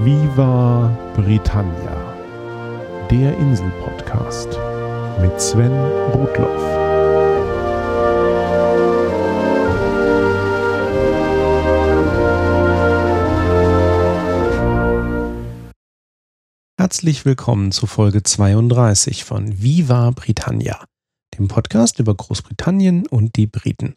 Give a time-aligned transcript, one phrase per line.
[0.00, 2.14] Viva Britannia,
[3.10, 4.48] der Insel-Podcast
[5.20, 5.72] mit Sven
[6.12, 6.62] Rudloff.
[16.78, 20.84] Herzlich willkommen zu Folge 32 von Viva Britannia,
[21.36, 23.96] dem Podcast über Großbritannien und die Briten.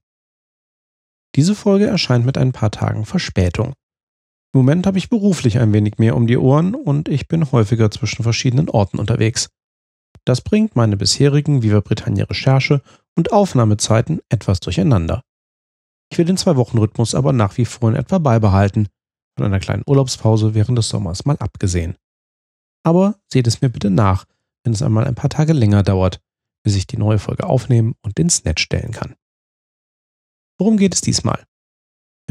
[1.36, 3.74] Diese Folge erscheint mit ein paar Tagen Verspätung.
[4.54, 7.90] Im Moment habe ich beruflich ein wenig mehr um die Ohren und ich bin häufiger
[7.90, 9.50] zwischen verschiedenen Orten unterwegs.
[10.26, 12.82] Das bringt meine bisherigen Viva Britannia Recherche
[13.16, 15.24] und Aufnahmezeiten etwas durcheinander.
[16.12, 18.90] Ich will den Zwei-Wochen-Rhythmus aber nach wie vor in etwa beibehalten,
[19.38, 21.96] von einer kleinen Urlaubspause während des Sommers mal abgesehen.
[22.84, 24.26] Aber seht es mir bitte nach,
[24.64, 26.22] wenn es einmal ein paar Tage länger dauert,
[26.64, 29.16] bis ich die neue Folge aufnehmen und ins Netz stellen kann.
[30.60, 31.46] Worum geht es diesmal?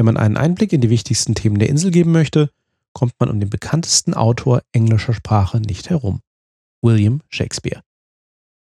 [0.01, 2.49] Wenn man einen Einblick in die wichtigsten Themen der Insel geben möchte,
[2.91, 6.21] kommt man um den bekanntesten Autor englischer Sprache nicht herum.
[6.81, 7.83] William Shakespeare.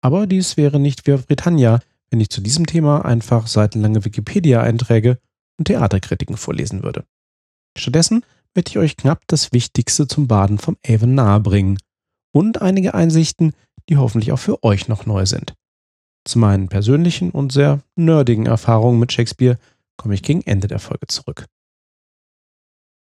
[0.00, 1.78] Aber dies wäre nicht wie Britannia,
[2.10, 5.20] wenn ich zu diesem Thema einfach seitenlange Wikipedia-Einträge
[5.58, 7.04] und Theaterkritiken vorlesen würde.
[7.78, 8.24] Stattdessen
[8.56, 11.78] möchte ich euch knapp das Wichtigste zum Baden vom Avon nahebringen
[12.32, 13.52] und einige Einsichten,
[13.88, 15.54] die hoffentlich auch für euch noch neu sind.
[16.24, 19.56] Zu meinen persönlichen und sehr nerdigen Erfahrungen mit Shakespeare
[19.96, 21.46] komme ich gegen Ende der Folge zurück.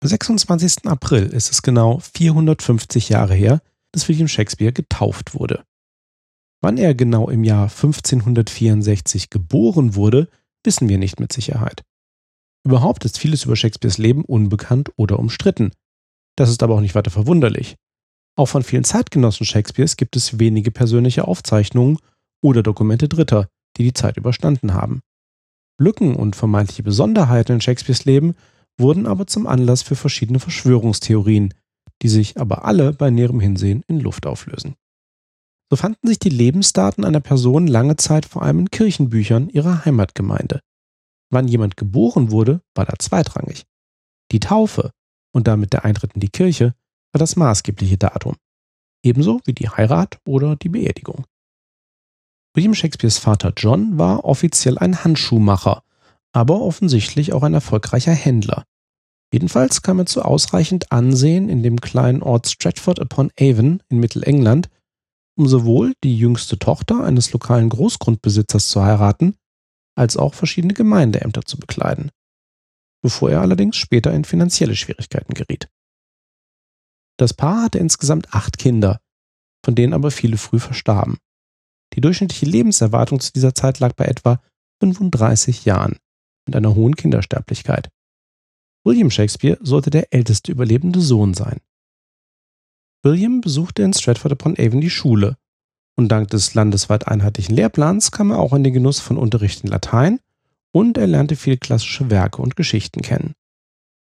[0.03, 0.88] Am 26.
[0.88, 3.61] April ist es genau 450 Jahre her,
[3.92, 5.64] dass William Shakespeare getauft wurde.
[6.61, 10.30] Wann er genau im Jahr 1564 geboren wurde,
[10.64, 11.83] wissen wir nicht mit Sicherheit.
[12.64, 15.72] Überhaupt ist vieles über Shakespeares Leben unbekannt oder umstritten.
[16.36, 17.76] Das ist aber auch nicht weiter verwunderlich.
[18.38, 21.98] Auch von vielen Zeitgenossen Shakespeares gibt es wenige persönliche Aufzeichnungen
[22.44, 25.02] oder Dokumente Dritter, die die Zeit überstanden haben.
[25.80, 28.36] Lücken und vermeintliche Besonderheiten in Shakespeares Leben
[28.77, 31.53] wurden aber zum Anlass für verschiedene Verschwörungstheorien,
[32.02, 34.75] die sich aber alle bei näherem Hinsehen in Luft auflösen.
[35.69, 40.59] So fanden sich die Lebensdaten einer Person lange Zeit vor allem in Kirchenbüchern ihrer Heimatgemeinde.
[41.32, 43.64] Wann jemand geboren wurde, war da zweitrangig.
[44.32, 44.92] Die Taufe
[45.33, 46.76] und damit der Eintritt in die Kirche
[47.14, 48.36] war das maßgebliche Datum.
[49.03, 51.26] Ebenso wie die Heirat oder die Beerdigung.
[52.54, 55.84] William Shakespeares Vater John war offiziell ein Handschuhmacher,
[56.34, 58.66] aber offensichtlich auch ein erfolgreicher Händler.
[59.34, 64.70] Jedenfalls kam er zu ausreichend Ansehen in dem kleinen Ort Stratford upon Avon in Mittelengland,
[65.38, 69.38] um sowohl die jüngste Tochter eines lokalen Großgrundbesitzers zu heiraten,
[69.95, 72.12] als auch verschiedene Gemeindeämter zu bekleiden,
[73.02, 75.70] bevor er allerdings später in finanzielle Schwierigkeiten geriet.
[77.18, 79.00] Das Paar hatte insgesamt acht Kinder,
[79.64, 81.18] von denen aber viele früh verstarben.
[81.93, 84.41] Die durchschnittliche Lebenserwartung zu dieser Zeit lag bei etwa
[84.81, 85.97] 35 Jahren
[86.45, 87.89] mit einer hohen Kindersterblichkeit.
[88.83, 91.59] William Shakespeare sollte der älteste überlebende Sohn sein.
[93.03, 95.37] William besuchte in Stratford upon Avon die Schule
[95.97, 99.69] und dank des landesweit einheitlichen Lehrplans kam er auch in den Genuss von Unterricht in
[99.69, 100.19] Latein
[100.71, 103.33] und er lernte viele klassische Werke und Geschichten kennen.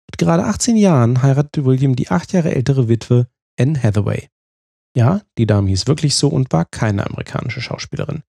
[0.09, 4.29] Mit gerade 18 Jahren heiratete William die acht Jahre ältere Witwe Anne Hathaway.
[4.95, 8.23] Ja, die Dame hieß wirklich so und war keine amerikanische Schauspielerin.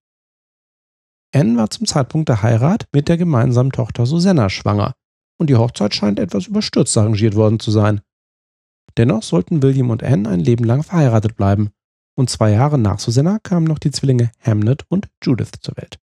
[1.33, 4.95] Anne war zum Zeitpunkt der Heirat mit der gemeinsamen Tochter Susanna schwanger
[5.37, 8.01] und die Hochzeit scheint etwas überstürzt arrangiert worden zu sein.
[8.97, 11.71] Dennoch sollten William und Anne ein Leben lang verheiratet bleiben
[12.15, 15.99] und zwei Jahre nach Susanna kamen noch die Zwillinge Hamnet und Judith zur Welt.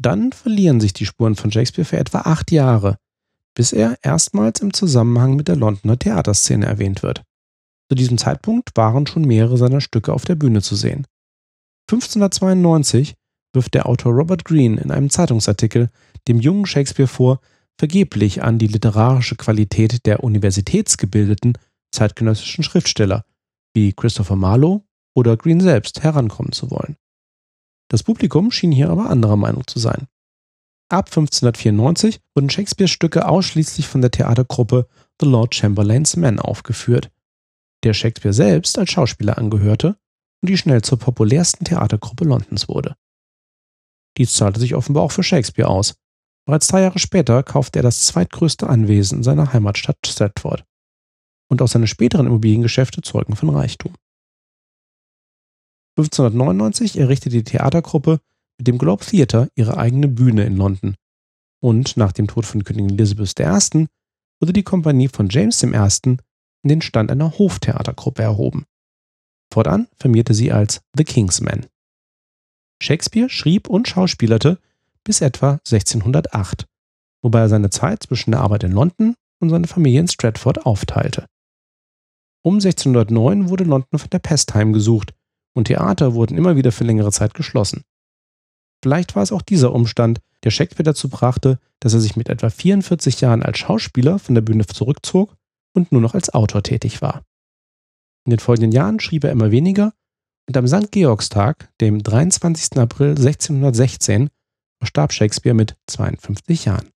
[0.00, 2.98] Dann verlieren sich die Spuren von Shakespeare für etwa acht Jahre,
[3.54, 7.24] bis er erstmals im Zusammenhang mit der Londoner Theaterszene erwähnt wird.
[7.92, 11.06] Zu diesem Zeitpunkt waren schon mehrere seiner Stücke auf der Bühne zu sehen.
[11.90, 13.16] 1592
[13.52, 15.90] wirft der Autor Robert Greene in einem Zeitungsartikel
[16.26, 17.40] dem jungen Shakespeare vor,
[17.78, 21.58] vergeblich an die literarische Qualität der universitätsgebildeten
[21.94, 23.26] zeitgenössischen Schriftsteller
[23.74, 24.80] wie Christopher Marlowe
[25.14, 26.96] oder Greene selbst herankommen zu wollen.
[27.90, 30.06] Das Publikum schien hier aber anderer Meinung zu sein.
[30.88, 34.88] Ab 1594 wurden Shakespeares Stücke ausschließlich von der Theatergruppe
[35.20, 37.10] The Lord Chamberlain's Men aufgeführt,
[37.84, 39.96] der Shakespeare selbst als Schauspieler angehörte
[40.40, 42.96] und die schnell zur populärsten Theatergruppe Londons wurde.
[44.18, 45.94] Dies zahlte sich offenbar auch für Shakespeare aus.
[46.44, 50.64] Bereits drei Jahre später kaufte er das zweitgrößte Anwesen in seiner Heimatstadt Stratford.
[51.48, 53.94] Und auch seine späteren Immobiliengeschäfte zeugen von Reichtum.
[55.96, 58.20] 1599 errichtete die Theatergruppe
[58.58, 60.96] mit dem Globe Theatre ihre eigene Bühne in London.
[61.60, 63.86] Und nach dem Tod von Königin Elizabeth I.
[64.40, 65.68] wurde die Kompanie von James I
[66.70, 68.66] den Stand einer Hoftheatergruppe erhoben.
[69.52, 71.66] Fortan firmierte sie als The King's Men.
[72.82, 74.58] Shakespeare schrieb und schauspielerte
[75.04, 76.66] bis etwa 1608,
[77.22, 81.26] wobei er seine Zeit zwischen der Arbeit in London und seiner Familie in Stratford aufteilte.
[82.44, 85.14] Um 1609 wurde London von der Pest heimgesucht
[85.54, 87.82] und Theater wurden immer wieder für längere Zeit geschlossen.
[88.82, 92.50] Vielleicht war es auch dieser Umstand, der Shakespeare dazu brachte, dass er sich mit etwa
[92.50, 95.36] 44 Jahren als Schauspieler von der Bühne zurückzog
[95.74, 97.24] und nur noch als Autor tätig war.
[98.24, 99.92] In den folgenden Jahren schrieb er immer weniger
[100.48, 100.92] und am St.
[100.92, 102.78] Georgstag, dem 23.
[102.78, 104.30] April 1616,
[104.78, 106.90] verstarb Shakespeare mit 52 Jahren.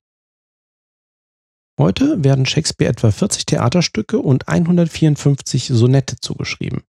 [1.78, 6.82] Heute werden Shakespeare etwa 40 Theaterstücke und 154 Sonette zugeschrieben.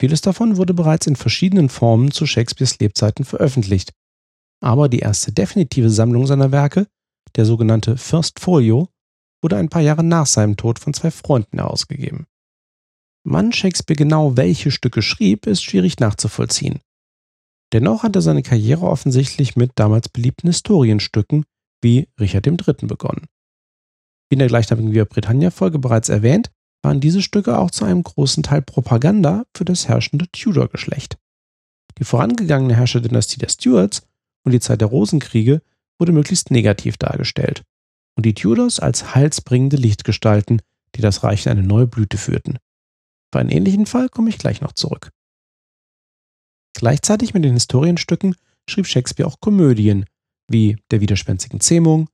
[0.00, 3.92] Vieles davon wurde bereits in verschiedenen Formen zu Shakespeares Lebzeiten veröffentlicht,
[4.60, 6.86] aber die erste definitive Sammlung seiner Werke,
[7.36, 8.88] der sogenannte First Folio,
[9.42, 12.26] wurde ein paar Jahre nach seinem Tod von zwei Freunden herausgegeben.
[13.24, 16.80] Wann Shakespeare genau welche Stücke schrieb, ist schwierig nachzuvollziehen.
[17.72, 21.44] Dennoch hat er seine Karriere offensichtlich mit damals beliebten Historienstücken
[21.82, 22.86] wie Richard III.
[22.86, 23.26] begonnen.
[24.28, 26.50] Wie in der gleichnamigen Via Britannia-Folge bereits erwähnt,
[26.82, 31.18] waren diese Stücke auch zu einem großen Teil Propaganda für das herrschende Tudor-Geschlecht.
[31.98, 34.02] Die vorangegangene Herrscherdynastie der Stuarts
[34.44, 35.62] und die Zeit der Rosenkriege
[35.98, 37.64] wurde möglichst negativ dargestellt
[38.16, 40.62] und die Tudors als heilsbringende Lichtgestalten,
[40.94, 42.58] die das Reich in eine neue Blüte führten.
[43.32, 45.10] Für einen ähnlichen Fall komme ich gleich noch zurück.
[46.74, 48.36] Gleichzeitig mit den Historienstücken
[48.68, 50.06] schrieb Shakespeare auch Komödien
[50.48, 52.08] wie Der widerspenstigen Zähmung,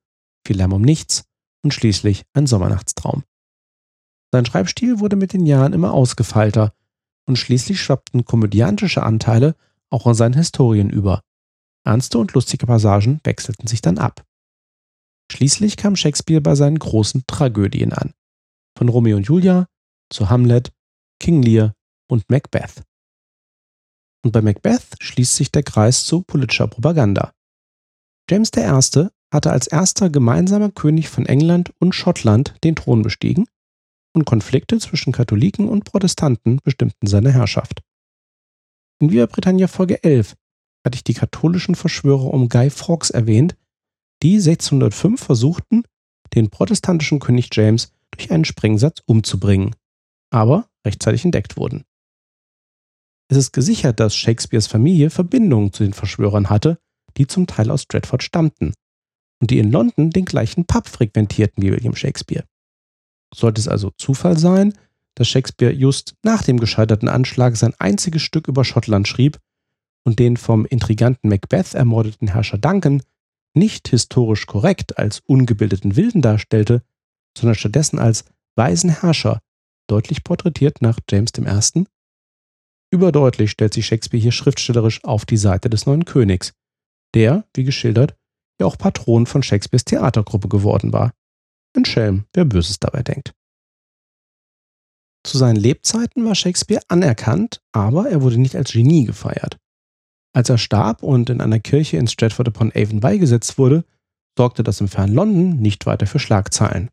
[0.47, 1.25] Viel Lärm um nichts
[1.63, 3.25] und schließlich Ein Sommernachtstraum.
[4.33, 6.75] Sein Schreibstil wurde mit den Jahren immer ausgefeilter
[7.27, 9.57] und schließlich schwappten komödiantische Anteile
[9.91, 11.23] auch in seinen Historien über.
[11.85, 14.25] Ernste und lustige Passagen wechselten sich dann ab.
[15.31, 18.13] Schließlich kam Shakespeare bei seinen großen Tragödien an.
[18.79, 19.67] Von Romeo und Julia
[20.11, 20.73] zu Hamlet,
[21.21, 21.75] King Lear
[22.09, 22.83] und Macbeth.
[24.25, 27.33] Und bei Macbeth schließt sich der Kreis zu politischer Propaganda.
[28.29, 29.09] James I.
[29.33, 33.47] hatte als erster gemeinsamer König von England und Schottland den Thron bestiegen
[34.15, 37.83] und Konflikte zwischen Katholiken und Protestanten bestimmten seine Herrschaft.
[39.01, 40.35] In Via Britannia Folge 11
[40.85, 43.57] hatte ich die katholischen Verschwörer um Guy Fawkes erwähnt,
[44.23, 45.85] die 1605 versuchten,
[46.35, 49.75] den protestantischen König James durch einen Sprengsatz umzubringen,
[50.31, 51.85] aber rechtzeitig entdeckt wurden.
[53.29, 56.79] Es ist gesichert, dass Shakespeares Familie Verbindungen zu den Verschwörern hatte,
[57.17, 58.73] die zum Teil aus Stratford stammten
[59.41, 62.45] und die in London den gleichen Pub frequentierten wie William Shakespeare.
[63.35, 64.75] Sollte es also Zufall sein,
[65.17, 69.39] dass Shakespeare just nach dem gescheiterten Anschlag sein einziges Stück über Schottland schrieb
[70.05, 73.03] und den vom intriganten Macbeth ermordeten Herrscher Duncan
[73.57, 76.83] nicht historisch korrekt als ungebildeten Wilden darstellte,
[77.37, 78.25] sondern stattdessen als
[78.57, 79.41] weisen Herrscher,
[79.89, 81.85] deutlich porträtiert nach James I.
[82.91, 86.53] Überdeutlich stellt sich Shakespeare hier schriftstellerisch auf die Seite des neuen Königs,
[87.15, 88.17] der, wie geschildert,
[88.61, 91.13] ja auch Patron von Shakespeares Theatergruppe geworden war.
[91.77, 93.35] Ein Schelm, wer Böses dabei denkt.
[95.27, 99.59] Zu seinen Lebzeiten war Shakespeare anerkannt, aber er wurde nicht als Genie gefeiert.
[100.37, 103.87] Als er starb und in einer Kirche in Stratford upon Avon beigesetzt wurde,
[104.37, 106.91] sorgte das im fernen London nicht weiter für Schlagzeilen.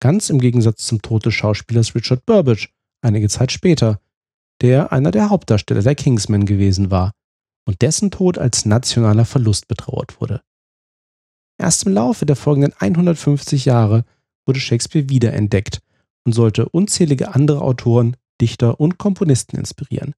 [0.00, 2.70] Ganz im Gegensatz zum Tod des Schauspielers Richard Burbage
[3.00, 4.00] einige Zeit später,
[4.62, 7.12] der einer der Hauptdarsteller der Kingsmen gewesen war
[7.68, 10.42] und dessen Tod als nationaler Verlust betrauert wurde.
[11.60, 14.04] Erst im Laufe der folgenden 150 Jahre
[14.44, 15.82] wurde Shakespeare wiederentdeckt
[16.24, 20.14] und sollte unzählige andere Autoren, Dichter und Komponisten inspirieren.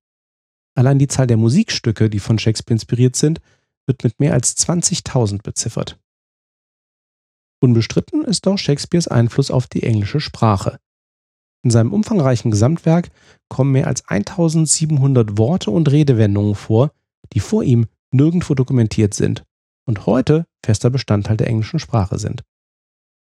[0.74, 3.40] Allein die Zahl der Musikstücke, die von Shakespeare inspiriert sind,
[3.86, 5.98] wird mit mehr als 20.000 beziffert.
[7.60, 10.78] Unbestritten ist auch Shakespeares Einfluss auf die englische Sprache.
[11.62, 13.10] In seinem umfangreichen Gesamtwerk
[13.48, 16.90] kommen mehr als 1700 Worte und Redewendungen vor,
[17.32, 19.44] die vor ihm nirgendwo dokumentiert sind
[19.86, 22.42] und heute fester Bestandteil der englischen Sprache sind.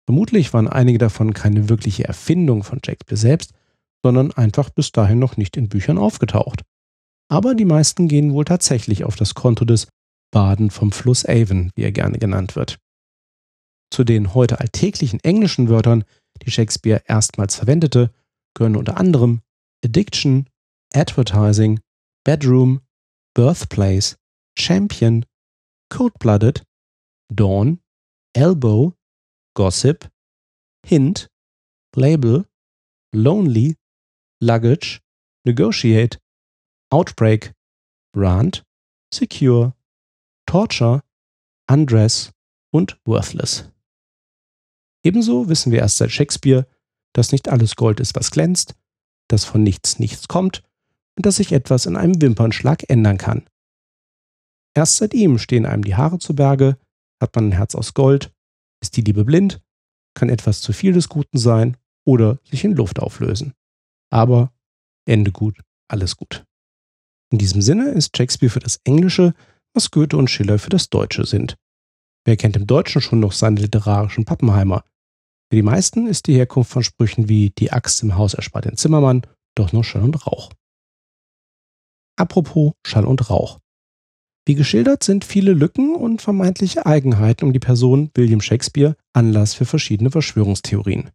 [0.06, 3.54] Vermutlich waren einige davon keine wirkliche Erfindung von Shakespeare selbst,
[4.04, 6.64] sondern einfach bis dahin noch nicht in Büchern aufgetaucht
[7.32, 9.88] aber die meisten gehen wohl tatsächlich auf das Konto des
[10.32, 12.78] Baden vom Fluss Avon, wie er gerne genannt wird.
[13.90, 16.04] Zu den heute alltäglichen englischen Wörtern,
[16.46, 18.14] die Shakespeare erstmals verwendete,
[18.54, 19.42] gehören unter anderem
[19.84, 20.50] Addiction,
[20.94, 21.80] Advertising,
[22.26, 22.82] Bedroom,
[23.34, 24.18] Birthplace,
[24.60, 25.26] Champion,
[25.90, 26.64] Cold-Blooded,
[27.34, 27.80] Dawn,
[28.34, 28.94] Elbow,
[29.56, 30.10] Gossip,
[30.86, 31.30] Hint,
[31.96, 32.46] Label,
[33.14, 33.78] Lonely,
[34.42, 35.00] Luggage,
[35.46, 36.20] Negotiate,
[36.92, 37.54] Outbreak,
[38.16, 38.64] Rant,
[39.14, 39.74] Secure,
[40.46, 41.04] Torture,
[41.70, 42.32] Undress
[42.74, 43.72] und Worthless.
[45.04, 46.68] Ebenso wissen wir erst seit Shakespeare,
[47.14, 48.76] dass nicht alles Gold ist, was glänzt,
[49.30, 50.64] dass von nichts nichts kommt
[51.16, 53.50] und dass sich etwas in einem Wimpernschlag ändern kann.
[54.74, 56.78] Erst seit ihm stehen einem die Haare zu Berge,
[57.22, 58.34] hat man ein Herz aus Gold,
[58.82, 59.62] ist die Liebe blind,
[60.14, 63.54] kann etwas zu viel des Guten sein oder sich in Luft auflösen.
[64.10, 64.54] Aber
[65.06, 66.46] Ende gut, alles gut.
[67.32, 69.34] In diesem Sinne ist Shakespeare für das Englische,
[69.74, 71.56] was Goethe und Schiller für das Deutsche sind.
[72.26, 74.84] Wer kennt im Deutschen schon noch seine literarischen Pappenheimer?
[75.50, 78.78] Für die meisten ist die Herkunft von Sprüchen wie die Axt im Haus erspart den
[78.78, 80.52] Zimmermann doch nur Schall und Rauch.
[82.18, 83.60] Apropos Schall und Rauch.
[84.46, 89.66] Wie geschildert sind viele Lücken und vermeintliche Eigenheiten um die Person William Shakespeare Anlass für
[89.66, 91.12] verschiedene Verschwörungstheorien.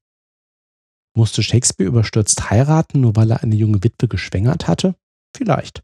[1.16, 4.94] Musste Shakespeare überstürzt heiraten, nur weil er eine junge Witwe geschwängert hatte?
[5.35, 5.82] Vielleicht.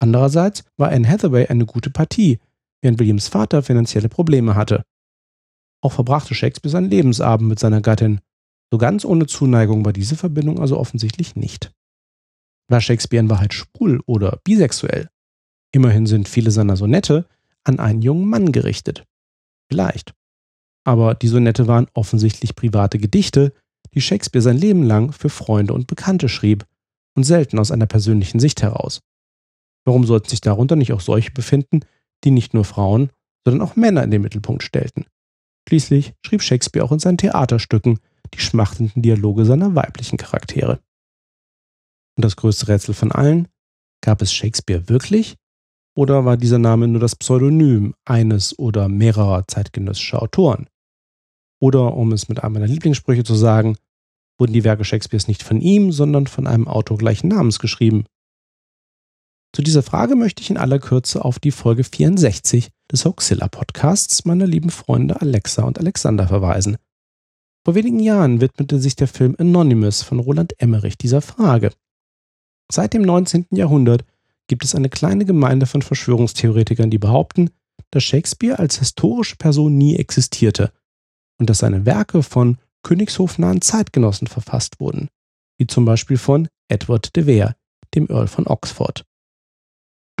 [0.00, 2.40] Andererseits war Anne Hathaway eine gute Partie,
[2.82, 4.82] während Williams Vater finanzielle Probleme hatte.
[5.82, 8.20] Auch verbrachte Shakespeare seinen Lebensabend mit seiner Gattin.
[8.70, 11.72] So ganz ohne Zuneigung war diese Verbindung also offensichtlich nicht.
[12.68, 15.08] War Shakespeare in Wahrheit schwul oder bisexuell?
[15.72, 17.26] Immerhin sind viele seiner Sonette
[17.64, 19.04] an einen jungen Mann gerichtet.
[19.68, 20.14] Vielleicht.
[20.84, 23.52] Aber die Sonette waren offensichtlich private Gedichte,
[23.94, 26.64] die Shakespeare sein Leben lang für Freunde und Bekannte schrieb
[27.16, 29.00] und selten aus einer persönlichen Sicht heraus.
[29.90, 31.80] Warum sollten sich darunter nicht auch solche befinden,
[32.22, 33.10] die nicht nur Frauen,
[33.44, 35.06] sondern auch Männer in den Mittelpunkt stellten?
[35.68, 37.98] Schließlich schrieb Shakespeare auch in seinen Theaterstücken
[38.32, 40.78] die schmachtenden Dialoge seiner weiblichen Charaktere.
[42.16, 43.48] Und das größte Rätsel von allen,
[44.00, 45.34] gab es Shakespeare wirklich?
[45.96, 50.68] Oder war dieser Name nur das Pseudonym eines oder mehrerer zeitgenössischer Autoren?
[51.60, 53.76] Oder, um es mit einem meiner Lieblingssprüche zu sagen,
[54.38, 58.04] wurden die Werke Shakespeares nicht von ihm, sondern von einem Autor gleichen Namens geschrieben?
[59.52, 64.24] Zu dieser Frage möchte ich in aller Kürze auf die Folge 64 des Hoaxilla Podcasts
[64.24, 66.76] meiner lieben Freunde Alexa und Alexander verweisen.
[67.64, 71.72] Vor wenigen Jahren widmete sich der Film Anonymous von Roland Emmerich dieser Frage.
[72.70, 73.46] Seit dem 19.
[73.50, 74.04] Jahrhundert
[74.46, 77.50] gibt es eine kleine Gemeinde von Verschwörungstheoretikern, die behaupten,
[77.90, 80.72] dass Shakespeare als historische Person nie existierte
[81.38, 85.08] und dass seine Werke von königshofnahen Zeitgenossen verfasst wurden,
[85.58, 87.56] wie zum Beispiel von Edward de Vere,
[87.94, 89.04] dem Earl von Oxford.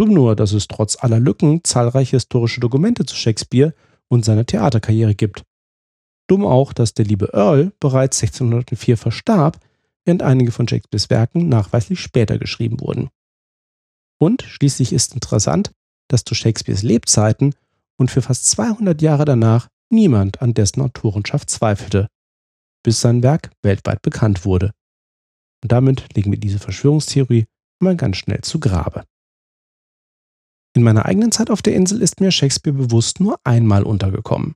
[0.00, 3.74] Dumm nur, dass es trotz aller Lücken zahlreiche historische Dokumente zu Shakespeare
[4.08, 5.44] und seiner Theaterkarriere gibt.
[6.26, 9.60] Dumm auch, dass der liebe Earl bereits 1604 verstarb,
[10.06, 13.10] während einige von Shakespeares Werken nachweislich später geschrieben wurden.
[14.18, 15.70] Und schließlich ist interessant,
[16.08, 17.54] dass zu Shakespeares Lebzeiten
[17.98, 22.06] und für fast 200 Jahre danach niemand an dessen Autorenschaft zweifelte,
[22.82, 24.72] bis sein Werk weltweit bekannt wurde.
[25.62, 27.44] Und damit legen wir diese Verschwörungstheorie
[27.80, 29.04] mal ganz schnell zu Grabe.
[30.80, 34.54] In meiner eigenen Zeit auf der Insel ist mir Shakespeare bewusst nur einmal untergekommen.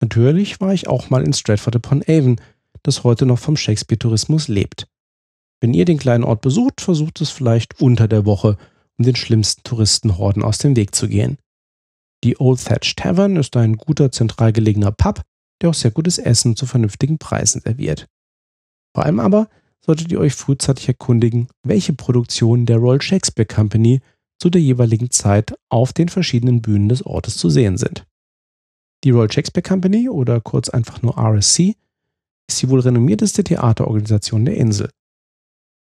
[0.00, 2.40] Natürlich war ich auch mal in Stratford upon Avon,
[2.82, 4.88] das heute noch vom Shakespeare-Tourismus lebt.
[5.60, 8.56] Wenn ihr den kleinen Ort besucht, versucht es vielleicht unter der Woche,
[8.98, 11.38] um den schlimmsten Touristenhorden aus dem Weg zu gehen.
[12.24, 15.22] Die Old Thatch Tavern ist ein guter zentral gelegener Pub,
[15.62, 18.08] der auch sehr gutes Essen zu vernünftigen Preisen serviert.
[18.96, 19.48] Vor allem aber
[19.78, 24.00] solltet ihr euch frühzeitig erkundigen, welche Produktionen der Royal Shakespeare Company
[24.38, 28.06] zu der jeweiligen Zeit auf den verschiedenen Bühnen des Ortes zu sehen sind.
[29.04, 31.76] Die Royal Shakespeare Company oder kurz einfach nur RSC
[32.48, 34.90] ist die wohl renommierteste Theaterorganisation der Insel.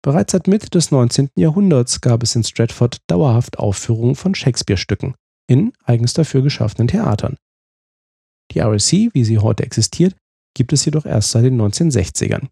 [0.02, 1.30] Bereits seit Mitte des 19.
[1.36, 5.16] Jahrhunderts gab es in Stratford dauerhaft Aufführungen von Shakespeare-Stücken
[5.48, 7.38] in eigens dafür geschaffenen Theatern.
[8.52, 10.16] Die RSC, wie sie heute existiert,
[10.54, 12.48] gibt es jedoch erst seit den 1960ern.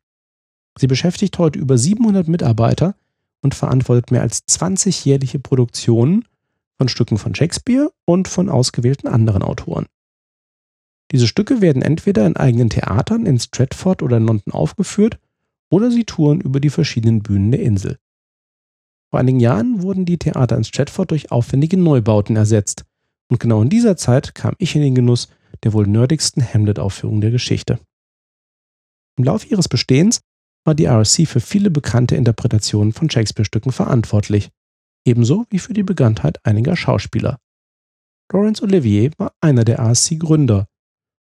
[0.80, 2.96] Sie beschäftigt heute über 700 Mitarbeiter
[3.42, 6.26] und verantwortet mehr als 20 jährliche Produktionen
[6.78, 9.86] von Stücken von Shakespeare und von ausgewählten anderen Autoren.
[11.12, 15.20] Diese Stücke werden entweder in eigenen Theatern in Stratford oder in London aufgeführt
[15.70, 17.98] oder sie touren über die verschiedenen Bühnen der Insel.
[19.10, 22.86] Vor einigen Jahren wurden die Theater in Stratford durch aufwendige Neubauten ersetzt
[23.30, 25.30] und genau in dieser Zeit kam ich in den Genuss
[25.64, 27.80] der wohl nerdigsten Hamlet-Aufführung der Geschichte.
[29.18, 30.22] Im Laufe ihres Bestehens
[30.64, 34.50] war die RSC für viele bekannte Interpretationen von Shakespeare-Stücken verantwortlich,
[35.06, 37.40] ebenso wie für die Bekanntheit einiger Schauspieler.
[38.32, 40.68] Laurence Olivier war einer der RSC-Gründer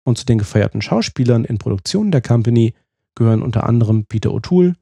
[0.06, 2.74] und zu den gefeierten Schauspielern in Produktionen der Company
[3.15, 4.75] gehören unter anderem Peter O'Toole,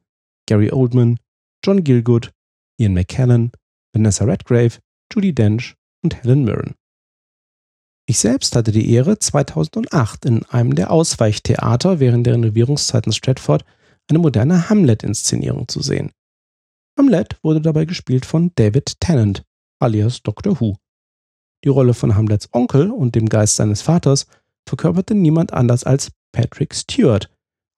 [0.48, 1.20] Gary Oldman,
[1.64, 2.32] John Gilgood,
[2.78, 3.52] Ian McKellen,
[3.94, 4.80] Vanessa Redgrave,
[5.12, 6.76] Judy Dench und Helen Mirren.
[8.08, 13.66] Ich selbst hatte die Ehre, 2008 in einem der Ausweichtheater während der Renovierungszeiten Stratford
[14.10, 16.12] eine moderne Hamlet-Inszenierung zu sehen.
[16.98, 19.44] Hamlet wurde dabei gespielt von David Tennant,
[19.80, 20.60] alias Dr.
[20.60, 20.78] Who.
[21.64, 24.28] Die Rolle von Hamlets Onkel und dem Geist seines Vaters
[24.68, 27.30] verkörperte niemand anders als Patrick Stewart,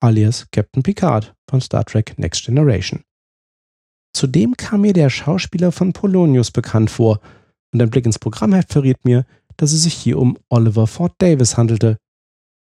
[0.01, 3.03] alias Captain Picard von Star Trek Next Generation.
[4.13, 7.19] Zudem kam mir der Schauspieler von Polonius bekannt vor
[7.71, 9.25] und ein Blick ins Programmheft verriet mir,
[9.57, 11.97] dass es sich hier um Oliver Ford Davis handelte,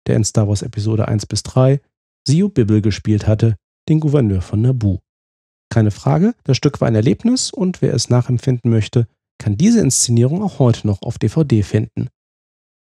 [0.06, 1.80] der in Star Wars Episode 1 bis 3
[2.26, 3.56] Sio Bibble gespielt hatte,
[3.88, 5.00] den Gouverneur von Naboo.
[5.70, 10.42] Keine Frage, das Stück war ein Erlebnis und wer es nachempfinden möchte, kann diese Inszenierung
[10.42, 12.08] auch heute noch auf DVD finden.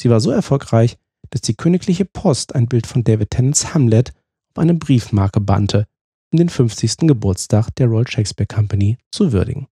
[0.02, 0.98] Sie war so erfolgreich,
[1.30, 4.14] dass die königliche Post ein Bild von David Tennants Hamlet
[4.50, 5.88] auf eine Briefmarke bannte,
[6.34, 7.08] um den 50.
[7.08, 9.68] Geburtstag der Royal Shakespeare Company zu würdigen.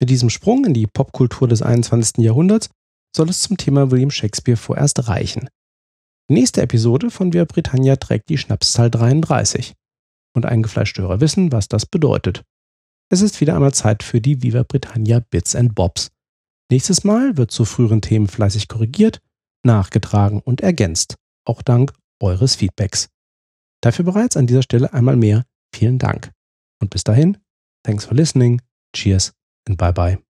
[0.00, 2.18] Mit diesem Sprung in die Popkultur des 21.
[2.18, 2.68] Jahrhunderts
[3.14, 5.48] soll es zum Thema William Shakespeare vorerst reichen.
[6.28, 9.74] Nächste Episode von Via Britannia trägt die Schnapszahl 33.
[10.34, 12.42] Und eingefleischte Hörer wissen, was das bedeutet.
[13.08, 16.10] Es ist wieder einmal Zeit für die Viva Britannia Bits and Bobs.
[16.70, 19.20] Nächstes Mal wird zu früheren Themen fleißig korrigiert,
[19.64, 21.14] nachgetragen und ergänzt,
[21.46, 23.08] auch dank eures Feedbacks.
[23.80, 26.32] Dafür bereits an dieser Stelle einmal mehr vielen Dank.
[26.80, 27.38] Und bis dahin,
[27.84, 28.60] thanks for listening,
[28.94, 29.32] cheers
[29.68, 30.25] and bye bye.